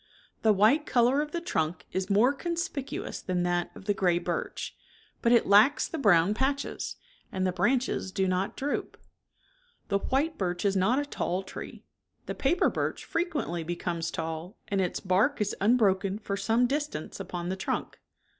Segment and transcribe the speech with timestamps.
[0.41, 3.85] The white color of the trunk /> VT^ V is more conspicuous than that of
[3.85, 4.75] the / N^^ gray birch,
[5.21, 6.95] but it lacks the brown f v/^L "^\ patches,
[7.31, 8.97] and the branches do not V^ droop.
[9.89, 11.83] The white birch is not a tall tree;
[12.25, 17.49] the paper birch frequently becomes tall, and its bark is unbroken for some distance upon
[17.49, 17.99] the trunk.